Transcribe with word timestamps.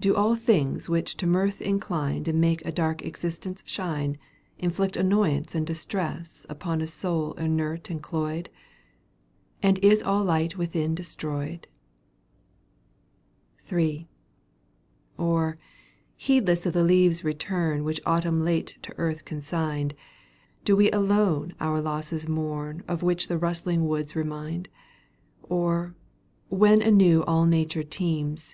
Do 0.00 0.16
all 0.16 0.34
things 0.34 0.88
which 0.88 1.16
to 1.18 1.26
mirth 1.28 1.60
incline. 1.60 2.24
And 2.26 2.40
make 2.40 2.66
a 2.66 2.72
dark 2.72 3.04
existence 3.04 3.62
shine 3.64 4.18
Inflict 4.58 4.96
annoyance 4.96 5.54
and 5.54 5.64
distress• 5.64 6.44
Upon 6.52 6.80
Й 6.80 6.86
soul 6.88 7.32
inert 7.34 7.88
and 7.88 8.02
cloyed?— 8.02 8.48
And 9.62 9.78
is 9.78 10.02
all 10.02 10.24
light 10.24 10.56
within 10.58 10.96
destroyed? 10.96 11.68
III. 13.72 14.08
Or, 15.16 15.56
heedless 16.16 16.66
of 16.66 16.72
the 16.72 16.82
leaves' 16.82 17.22
return^ 17.22 17.84
Which 17.84 18.00
Autumn 18.04 18.42
late 18.44 18.78
to 18.82 18.92
earth 18.98 19.24
consigned. 19.24 19.94
Do 20.64 20.74
we 20.74 20.90
alone 20.90 21.54
our 21.60 21.80
losses 21.80 22.26
mourn 22.26 22.82
Of 22.88 23.04
which 23.04 23.28
the 23.28 23.38
rustling 23.38 23.86
woods 23.86 24.16
remind? 24.16 24.68
Or, 25.44 25.94
when 26.48 26.82
anew 26.82 27.22
all 27.28 27.46
Nature 27.46 27.84
teems. 27.84 28.44